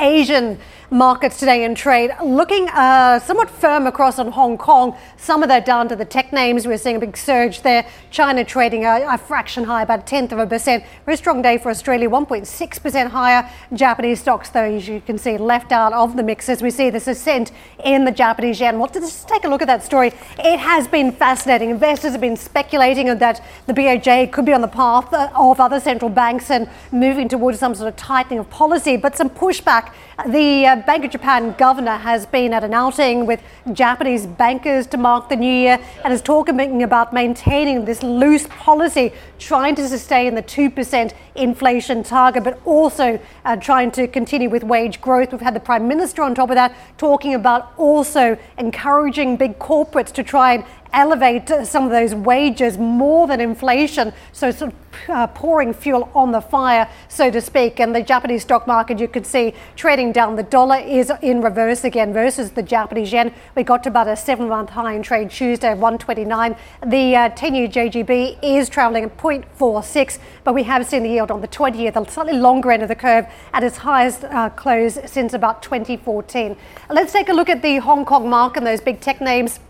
[0.00, 0.58] Asian
[0.90, 4.94] markets today in trade looking uh, somewhat firm across on Hong Kong.
[5.16, 6.66] Some of that down to the tech names.
[6.66, 7.86] We're seeing a big surge there.
[8.10, 10.84] China trading a, a fraction higher, about a tenth of a percent.
[11.06, 13.48] Very strong day for Australia, 1.6% higher.
[13.72, 16.90] Japanese stocks, though, as you can see, left out of the mix as we see
[16.90, 18.78] this ascent in the Japanese yen.
[18.78, 20.12] Well, let's take a look at that story.
[20.38, 21.70] It has been fascinating.
[21.70, 26.10] Investors have been speculating that the BOJ could be on the path of other central
[26.10, 29.94] banks and moving towards some sort of tightening of policy, but some pushback back
[30.26, 34.96] the uh, Bank of Japan governor has been at an outing with Japanese bankers to
[34.96, 40.36] mark the new year and is talking about maintaining this loose policy, trying to sustain
[40.36, 45.32] the 2% inflation target, but also uh, trying to continue with wage growth.
[45.32, 50.12] We've had the Prime Minister on top of that talking about also encouraging big corporates
[50.12, 54.12] to try and elevate some of those wages more than inflation.
[54.32, 57.80] So, sort of uh, pouring fuel on the fire, so to speak.
[57.80, 60.36] And the Japanese stock market, you could see trading down.
[60.36, 63.34] The dollar is in reverse again versus the Japanese yen.
[63.56, 66.56] We got to about a seven month high in trade Tuesday, 129.
[66.86, 71.30] The uh, 10 year JGB is traveling at 0.46, but we have seen the yield
[71.30, 74.50] on the 20 year, the slightly longer end of the curve, at its highest uh,
[74.50, 76.56] close since about 2014.
[76.90, 79.60] Let's take a look at the Hong Kong market and those big tech names.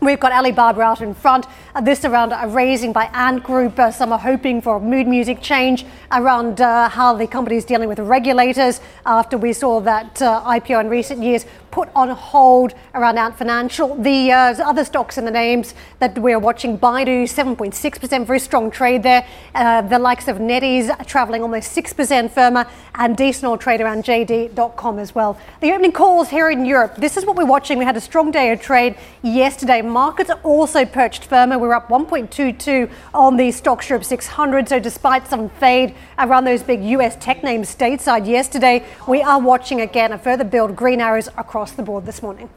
[0.00, 1.46] We've got Alibaba out in front.
[1.74, 3.78] Uh, this around a raising by Ant Group.
[3.78, 7.64] Uh, some are hoping for a mood music change around uh, how the company is
[7.64, 12.72] dealing with regulators after we saw that uh, IPO in recent years put on hold
[12.94, 13.94] around Ant Financial.
[13.96, 19.02] The uh, other stocks and the names that we're watching Baidu, 7.6%, very strong trade
[19.02, 19.26] there.
[19.54, 25.14] Uh, the likes of NetEase traveling almost 6% firmer, and decent trade around JD.com as
[25.14, 25.38] well.
[25.60, 26.96] The opening calls here in Europe.
[26.96, 27.78] This is what we're watching.
[27.78, 31.58] We had a strong day of trade yesterday markets are also perched firmer.
[31.58, 34.68] We're up 1.22 on the Stoxx Europe 600.
[34.68, 39.80] So despite some fade around those big US tech names stateside yesterday, we are watching
[39.80, 42.50] again a further build green arrows across the board this morning.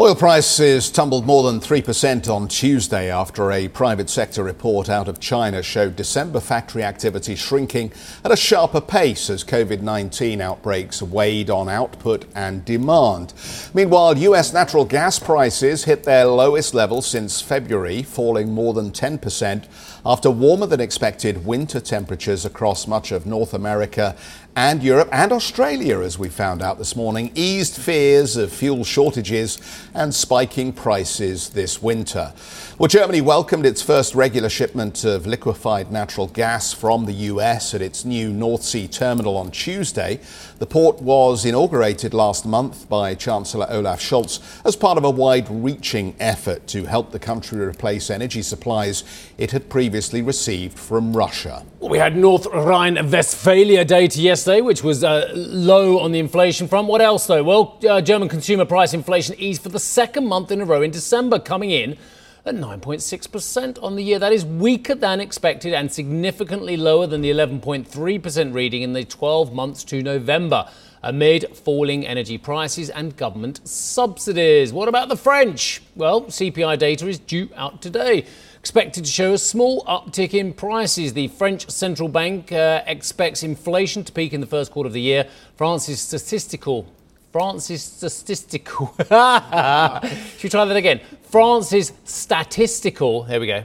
[0.00, 5.20] Oil prices tumbled more than 3% on Tuesday after a private sector report out of
[5.20, 7.92] China showed December factory activity shrinking
[8.24, 13.34] at a sharper pace as COVID 19 outbreaks weighed on output and demand.
[13.74, 19.66] Meanwhile, US natural gas prices hit their lowest level since February, falling more than 10%
[20.06, 24.16] after warmer than expected winter temperatures across much of North America
[24.56, 29.58] and Europe and Australia, as we found out this morning, eased fears of fuel shortages
[29.94, 32.32] and spiking prices this winter.
[32.76, 37.82] Well, Germany welcomed its first regular shipment of liquefied natural gas from the US at
[37.82, 40.18] its new North Sea terminal on Tuesday.
[40.58, 45.46] The port was inaugurated last month by Chancellor Olaf Scholz as part of a wide
[45.48, 49.04] reaching effort to help the country replace energy supplies
[49.40, 51.64] it had previously received from Russia.
[51.80, 56.88] We had North Rhine Westphalia data yesterday, which was uh, low on the inflation front.
[56.88, 57.42] What else, though?
[57.42, 60.90] Well, uh, German consumer price inflation eased for the second month in a row in
[60.90, 61.96] December, coming in
[62.44, 64.18] at 9.6% on the year.
[64.18, 69.54] That is weaker than expected and significantly lower than the 11.3% reading in the 12
[69.54, 70.68] months to November
[71.02, 74.70] amid falling energy prices and government subsidies.
[74.70, 75.80] What about the French?
[75.96, 78.26] Well, CPI data is due out today.
[78.60, 81.12] Expected to show a small uptick in prices.
[81.14, 85.00] The French central bank uh, expects inflation to peak in the first quarter of the
[85.00, 85.26] year.
[85.56, 86.86] France's statistical
[87.32, 88.86] France's statistical.
[88.98, 91.00] Should we try that again?
[91.22, 93.22] France's statistical.
[93.22, 93.62] Here we go.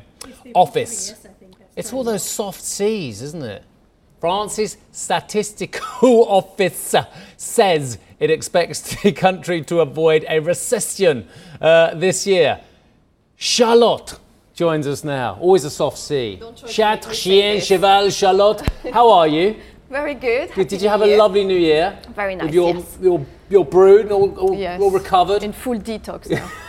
[0.54, 1.10] Office.
[1.10, 1.28] Yes,
[1.76, 3.64] It's all those soft C's, isn't it?
[4.22, 6.96] France's statistical office
[7.38, 11.28] says it expects the country to avoid a recession
[11.60, 12.62] uh, this year.
[13.36, 14.20] Charlotte
[14.56, 15.38] joins us now.
[15.40, 16.42] Always a soft C.
[16.68, 18.62] Chat, chien, cheval, Charlotte.
[18.92, 19.58] How are you?
[19.90, 20.52] Very good.
[20.56, 22.00] Did, did you have a lovely New Year?
[22.16, 22.46] Very nice.
[22.46, 22.98] With your, yes.
[23.02, 24.82] your, your brood all, all, Yes.
[24.82, 25.44] all recovered?
[25.44, 26.50] In full detox now.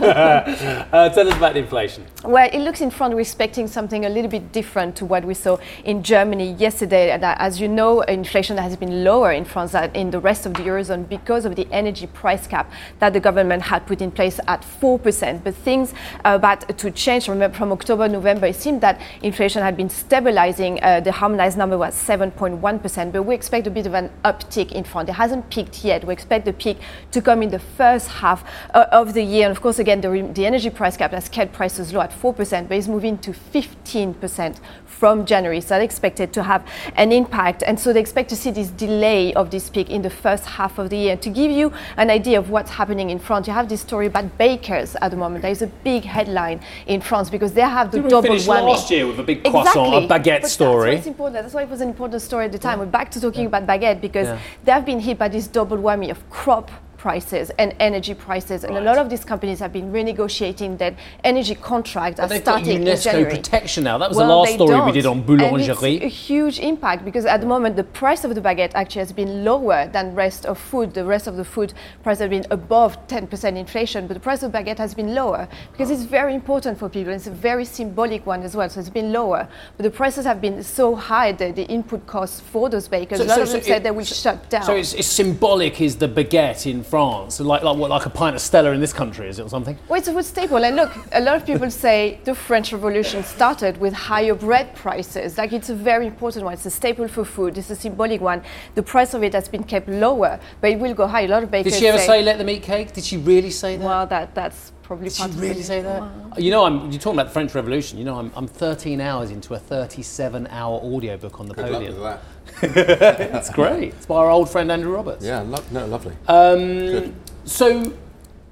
[0.88, 2.04] Uh, tell us about inflation.
[2.24, 5.34] Well, it looks in front we're expecting something a little bit different to what we
[5.34, 7.10] saw in Germany yesterday.
[7.10, 10.46] And, uh, as you know, inflation has been lower in France than in the rest
[10.46, 14.10] of the Eurozone because of the energy price cap that the government had put in
[14.10, 15.44] place at 4%.
[15.44, 15.92] But things
[16.24, 17.26] are about to change.
[17.26, 20.82] From October, November, it seemed that inflation had been stabilizing.
[20.82, 24.84] Uh, the harmonized number was 7.1%, but we expect a bit of an uptick in
[24.84, 25.08] France.
[25.08, 26.04] It hasn't peaked yet.
[26.04, 26.78] We expect the peak
[27.10, 29.46] to come in the first half uh, of the year.
[29.46, 32.10] And of course, again, the, re- the energy price cap has kept prices low at
[32.10, 35.60] 4%, but is moving to 15% from January.
[35.60, 37.62] So that's expected to have an impact.
[37.66, 40.78] And so they expect to see this delay of this peak in the first half
[40.78, 41.16] of the year.
[41.16, 44.38] To give you an idea of what's happening in France, you have this story about
[44.38, 45.42] bakers at the moment.
[45.42, 48.70] There is a big headline in France because they have the we double finish whammy.
[48.70, 50.94] last year with a big croissant, a baguette But story?
[50.94, 51.42] That's important.
[51.42, 52.78] That's why it was an important story at the time.
[52.78, 54.38] We're back to talking about baguette because Yeah.
[54.64, 58.76] they have been hit by this double whammy of crop prices and energy prices, and
[58.76, 63.04] a lot of these companies have been renegotiating their energy contracts got starting in UNESCO
[63.04, 63.36] January.
[63.36, 63.96] protection now.
[63.98, 64.92] That was the Well, last they story don't.
[64.92, 68.40] did on And it's a huge impact because at the moment the price of the
[68.40, 70.92] baguette actually has been lower than rest of food.
[70.92, 74.50] The rest of the food price has been above 10% inflation, but the price of
[74.52, 77.12] baguette has been lower because it's very important for people.
[77.12, 79.48] It's a very symbolic one as well, so it's been lower.
[79.76, 83.24] But the prices have been so high that the input costs for those bakers, a
[83.24, 84.64] lot of them said it- they will shut down.
[84.64, 88.34] So it's, it's symbolic is the baguette in France, like like what like a pint
[88.34, 89.78] of Stella in this country, is it or something?
[89.88, 90.64] Well, it's a food staple.
[90.64, 95.38] And look, a lot of people say the French Revolution started with higher bread prices.
[95.38, 96.54] Like it's a very important one.
[96.54, 97.58] It's a staple for food.
[97.58, 98.42] It's a symbolic one.
[98.74, 101.22] The price of it has been kept lower, but it will go high.
[101.22, 102.92] A lot of bakers Did she ever say let them eat cake?
[102.92, 103.84] Did she really say that?
[103.84, 106.02] well, that that's probably Did she really say that?
[106.40, 107.98] You know, I'm, you're talking about the French Revolution.
[107.98, 112.00] You know, I'm, I'm 13 hours into a 37 hour audiobook on Napoleon.
[112.00, 112.22] that.
[112.62, 113.94] It's great.
[113.94, 115.24] It's by our old friend Andrew Roberts.
[115.24, 116.14] Yeah, lo- no, lovely.
[116.26, 117.92] Um, so,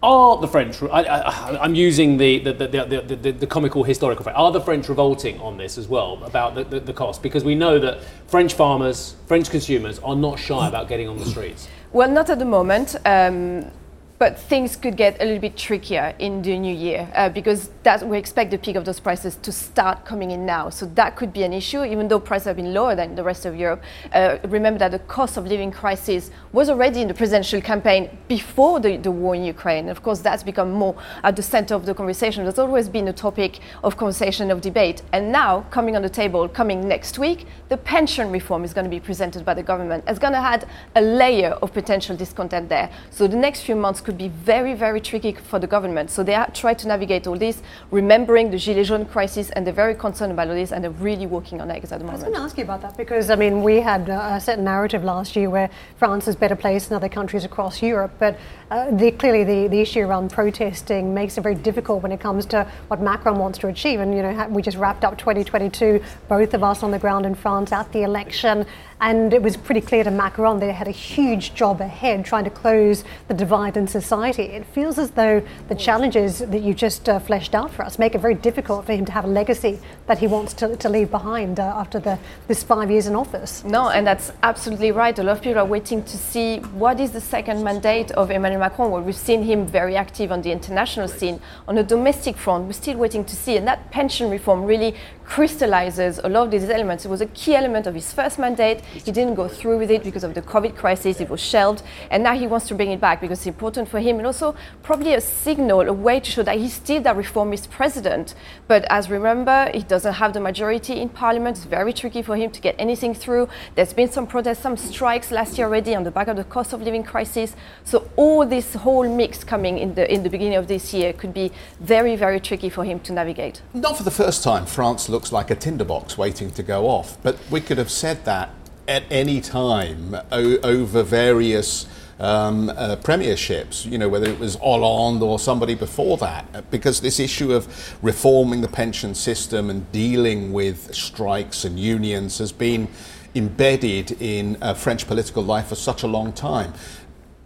[0.02, 0.82] are the French?
[0.82, 4.22] I, I, I'm using the the, the, the, the, the, the comical historical.
[4.24, 4.36] phrase.
[4.36, 7.22] Are the French revolting on this as well about the, the, the cost?
[7.22, 11.26] Because we know that French farmers, French consumers, are not shy about getting on the
[11.26, 11.68] streets.
[11.92, 12.94] Well, not at the moment.
[13.04, 13.70] Um,
[14.18, 18.06] but things could get a little bit trickier in the new year uh, because that
[18.06, 20.70] we expect the peak of those prices to start coming in now.
[20.70, 23.44] So that could be an issue, even though prices have been lower than the rest
[23.44, 23.82] of Europe.
[24.12, 28.80] Uh, remember that the cost of living crisis was already in the presidential campaign before
[28.80, 29.88] the, the war in Ukraine.
[29.88, 32.44] Of course, that's become more at the center of the conversation.
[32.44, 35.02] There's always been a topic of conversation, of debate.
[35.12, 38.90] And now, coming on the table, coming next week, the pension reform is going to
[38.90, 40.04] be presented by the government.
[40.06, 42.90] It's going to add a layer of potential discontent there.
[43.10, 46.10] So the next few months could be very, very tricky for the government.
[46.10, 49.74] So they are trying to navigate all this, remembering the Gilets jaunes crisis, and they're
[49.74, 52.22] very concerned about all this, and they're really working on eggs at the moment.
[52.22, 54.40] I was going to ask you about that because, I mean, we had uh, a
[54.40, 58.38] certain narrative last year where France is better placed than other countries across Europe, but
[58.70, 62.46] uh, the, clearly the, the issue around protesting makes it very difficult when it comes
[62.46, 63.98] to what Macron wants to achieve.
[63.98, 67.34] And, you know, we just wrapped up 2022, both of us on the ground in
[67.34, 68.66] France at the election,
[69.00, 72.50] and it was pretty clear to Macron they had a huge job ahead trying to
[72.50, 74.44] close the divide in society.
[74.44, 78.14] It feels as though the challenges that you just uh, fleshed out for us make
[78.14, 81.10] it very difficult for him to have a legacy that he wants to, to leave
[81.10, 82.18] behind uh, after the,
[82.48, 83.64] this five years in office.
[83.64, 85.18] No, and that's absolutely right.
[85.18, 88.60] A lot of people are waiting to see what is the second mandate of Emmanuel
[88.60, 88.90] Macron.
[88.90, 91.40] Well, we've seen him very active on the international scene.
[91.68, 93.56] On the domestic front, we're still waiting to see.
[93.56, 94.94] And that pension reform really
[95.26, 97.04] crystallizes a lot of these elements.
[97.04, 98.80] It was a key element of his first mandate.
[98.84, 101.20] He didn't go through with it because of the COVID crisis.
[101.20, 101.82] It was shelved.
[102.10, 104.18] And now he wants to bring it back because it's important for him.
[104.18, 108.34] And also, probably a signal, a way to show that he's still that reformist president.
[108.68, 111.58] But as remember, he doesn't have the majority in parliament.
[111.58, 113.48] It's very tricky for him to get anything through.
[113.74, 116.72] There's been some protests, some strikes last year already on the back of the cost
[116.72, 117.56] of living crisis.
[117.84, 121.34] So all this whole mix coming in the in the beginning of this year could
[121.34, 123.62] be very, very tricky for him to navigate.
[123.74, 127.16] Not for the first time, France looks like a tinderbox waiting to go off.
[127.22, 128.50] But we could have said that
[128.86, 131.86] at any time o- over various
[132.20, 137.18] um, uh, premierships, you know, whether it was Hollande or somebody before that, because this
[137.18, 137.66] issue of
[138.04, 142.86] reforming the pension system and dealing with strikes and unions has been
[143.34, 146.74] embedded in uh, French political life for such a long time.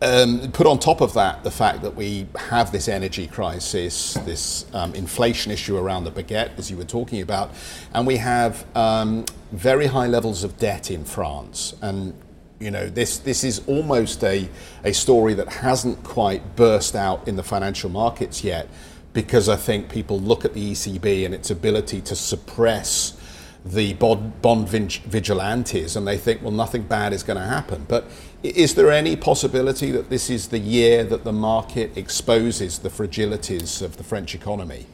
[0.02, 4.64] Um, put on top of that the fact that we have this energy crisis, this
[4.72, 7.50] um, inflation issue around the baguette, as you were talking about,
[7.92, 11.74] and we have um, very high levels of debt in France.
[11.82, 12.14] And
[12.58, 14.48] you know, this this is almost a
[14.84, 18.68] a story that hasn't quite burst out in the financial markets yet,
[19.12, 23.19] because I think people look at the ECB and its ability to suppress
[23.64, 27.84] the bond, bond vig- vigilantes and they think, well, nothing bad is going to happen.
[27.88, 28.04] But
[28.42, 33.82] is there any possibility that this is the year that the market exposes the fragilities
[33.82, 34.86] of the French economy?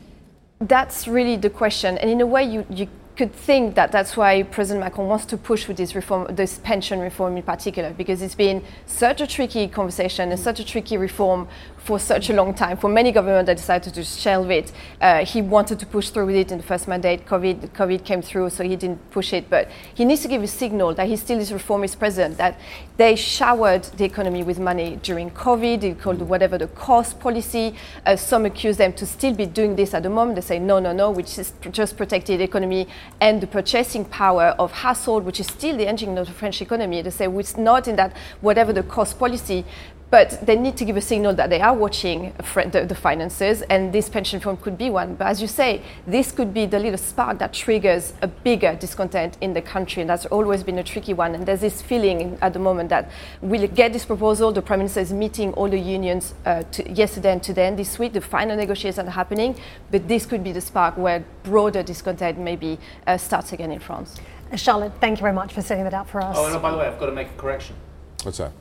[0.61, 1.99] That's really the question.
[1.99, 5.39] And in a way, you, you could think that that's why President Macron wants to
[5.39, 9.69] push with this reform, this pension reform in particular, because it's been such a tricky
[9.69, 11.49] conversation and such a tricky reform
[11.87, 12.77] for such a long time.
[12.77, 16.35] For many governments that decided to shelve it, uh, he wanted to push through with
[16.35, 17.25] it in the first mandate.
[17.27, 19.49] COVID, COVID came through, so he didn't push it.
[19.49, 22.59] But he needs to give a signal that he still is reformist president, that
[22.97, 25.81] they showered the economy with money during COVID.
[25.81, 27.77] They called whatever the cost policy.
[28.05, 30.35] Uh, some accuse them to still be doing this at the moment.
[30.35, 32.89] They say, no, no, no, which is just protected economy
[33.21, 37.01] and the purchasing power of household, which is still the engine of the French economy.
[37.03, 39.65] They say, it's not in that whatever the cost policy,
[40.11, 42.33] but they need to give a signal that they are watching
[42.71, 45.15] the, the finances, and this pension fund could be one.
[45.17, 49.37] But as you say, this could be the little spark that triggers a bigger discontent
[49.41, 51.35] in the country, and that's always been a tricky one.
[51.35, 54.53] And there's this feeling at the moment that we'll get this proposal.
[54.53, 57.99] The prime minister is meeting all the unions uh, to, yesterday and today and this
[57.99, 58.13] week.
[58.13, 59.59] The final negotiations are happening,
[59.91, 64.21] but this could be the spark where broader discontent maybe uh, starts again in France.
[64.55, 66.37] Charlotte, thank you very much for setting that out for us.
[66.39, 67.75] Oh, and by the way, I've got to make a correction.
[68.23, 68.53] What's that?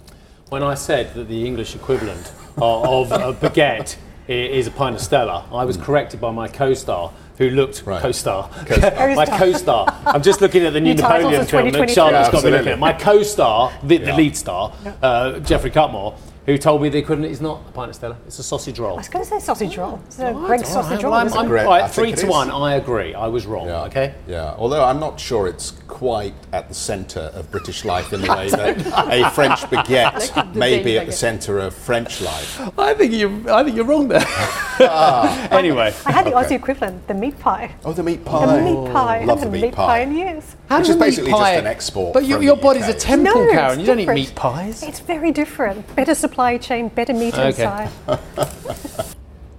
[0.49, 3.95] When I said that the English equivalent of, of a baguette
[4.27, 7.99] is a pint of Stella, I was corrected by my co-star, who looked Right.
[7.99, 8.49] co-star.
[8.67, 9.15] Co-star.
[9.15, 10.01] my co-star.
[10.05, 12.51] I'm just looking at the new New Napoleon of film that Charlotte's Yeah, got me
[12.51, 12.79] looking at.
[12.79, 14.71] My co-star, the, the lead star,
[15.01, 16.15] uh, Geoffrey Cutmore,
[16.45, 18.93] who told me the equivalent is not a pint of Stella, it's a sausage roll.
[18.93, 19.99] I was going to say sausage roll.
[20.05, 21.11] It's a oh, Right, Greg all sausage roll.
[21.11, 21.49] well, I'm, I'm it?
[21.49, 22.51] Great, right, three to one.
[22.51, 23.13] I agree.
[23.15, 23.67] I was wrong.
[23.69, 24.13] Okay.
[24.27, 28.29] Yeah, although I'm not sure it's quite at the centre of British life in the
[28.31, 28.77] way that
[29.11, 32.59] a French baguette may be at the centre of French life.
[32.77, 33.45] I think you.
[33.49, 34.25] I think you're wrong there.
[34.77, 35.47] Ah.
[35.51, 36.49] anyway, I had the Okay.
[36.49, 37.73] Aussie equivalent, the meat pie.
[37.85, 38.45] Oh, the meat pie.
[38.45, 38.61] The pie.
[38.61, 39.19] meat pie.
[39.21, 39.99] I Love the had meat pie.
[39.99, 40.55] in years.
[40.70, 42.88] How Which does is meat basically just pie- an export But your, your the body's
[42.88, 43.72] a temple, No, Karen.
[43.72, 44.82] it's You don't eat meat pies.
[44.84, 45.95] It's very different.
[45.95, 47.47] Better supply chain, better meat Okay.
[47.49, 47.89] inside.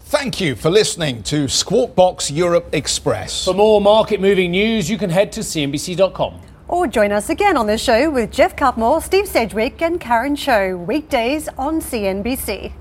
[0.08, 3.44] Thank you for listening to Squawk Box Europe Express.
[3.44, 6.40] For more market moving news, you can head to CNBC.com.
[6.68, 10.76] Or join us again on the show with Geoff Cutmore, Steve Sedgwick, and Karen Tso,
[10.76, 12.72] weekdays on CNBC.